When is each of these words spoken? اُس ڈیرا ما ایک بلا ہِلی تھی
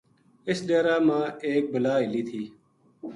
اُس 0.47 0.59
ڈیرا 0.67 0.95
ما 1.07 1.19
ایک 1.47 1.63
بلا 1.73 1.93
ہِلی 2.01 2.21
تھی 2.29 2.43